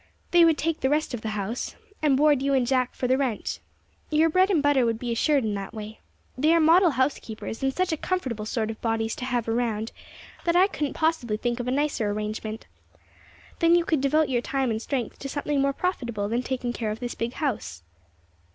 They 0.31 0.43
would 0.45 0.57
take 0.57 0.79
the 0.79 0.89
rest 0.89 1.13
of 1.13 1.21
the 1.21 1.29
house, 1.37 1.75
and 2.01 2.17
board 2.17 2.41
you 2.41 2.55
and 2.55 2.65
Jack 2.65 2.95
for 2.95 3.07
the 3.07 3.19
rent. 3.19 3.59
Your 4.09 4.31
bread 4.31 4.49
and 4.49 4.59
butter 4.63 4.83
would 4.83 4.97
be 4.97 5.11
assured 5.11 5.43
in 5.45 5.53
that 5.53 5.75
way. 5.75 5.99
They 6.35 6.55
are 6.55 6.59
model 6.59 6.89
housekeepers, 6.89 7.61
and 7.61 7.71
such 7.71 7.91
a 7.91 7.97
comfortable 7.97 8.47
sort 8.47 8.71
of 8.71 8.81
bodies 8.81 9.15
to 9.17 9.25
have 9.25 9.47
around, 9.47 9.91
that 10.43 10.55
I 10.55 10.65
couldn't 10.65 10.95
possibly 10.95 11.37
think 11.37 11.59
of 11.59 11.67
a 11.67 11.71
nicer 11.71 12.09
arrangement. 12.09 12.65
Then 13.59 13.75
you 13.75 13.85
could 13.85 14.01
devote 14.01 14.27
your 14.29 14.41
time 14.41 14.71
and 14.71 14.81
strength 14.81 15.19
to 15.19 15.29
something 15.29 15.61
more 15.61 15.71
profitable 15.71 16.27
than 16.27 16.41
taking 16.41 16.73
care 16.73 16.89
of 16.89 16.99
this 16.99 17.13
big 17.13 17.33
house." 17.33 17.83